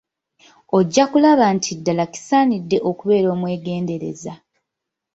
Ojja 0.77 1.03
kulaba 1.11 1.45
nti 1.55 1.71
ddala 1.79 2.05
kisaanidde 2.13 2.77
okubeera 2.89 3.27
omwegendereza. 3.35 4.33